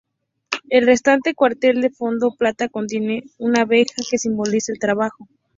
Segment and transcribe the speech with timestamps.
[0.71, 5.27] El restante cuartel, de fondo plata, contiene una abeja, que simboliza el trabajo.